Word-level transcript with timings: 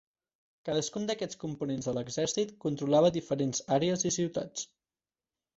Cadascun 0.69 1.05
d'aquests 1.09 1.39
components 1.43 1.89
de 1.89 1.93
l'exèrcit 1.97 2.55
controlava 2.65 3.13
diferents 3.19 3.63
àrees 3.79 4.11
i 4.13 4.17
ciutats. 4.21 4.69